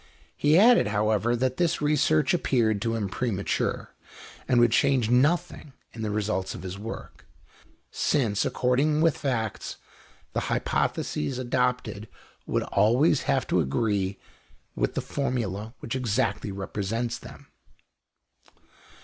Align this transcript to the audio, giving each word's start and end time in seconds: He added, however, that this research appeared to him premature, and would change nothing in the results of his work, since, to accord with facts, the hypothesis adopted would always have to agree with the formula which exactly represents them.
He 0.35 0.57
added, 0.57 0.87
however, 0.87 1.35
that 1.35 1.57
this 1.57 1.79
research 1.79 2.33
appeared 2.33 2.81
to 2.81 2.95
him 2.95 3.07
premature, 3.07 3.93
and 4.47 4.59
would 4.59 4.71
change 4.71 5.11
nothing 5.11 5.73
in 5.93 6.01
the 6.01 6.09
results 6.09 6.55
of 6.55 6.63
his 6.63 6.75
work, 6.79 7.27
since, 7.91 8.41
to 8.41 8.47
accord 8.47 8.79
with 8.79 9.15
facts, 9.15 9.77
the 10.33 10.39
hypothesis 10.49 11.37
adopted 11.37 12.07
would 12.47 12.63
always 12.63 13.21
have 13.29 13.45
to 13.45 13.59
agree 13.59 14.17
with 14.75 14.95
the 14.95 15.01
formula 15.01 15.75
which 15.81 15.95
exactly 15.95 16.51
represents 16.51 17.19
them. 17.19 17.45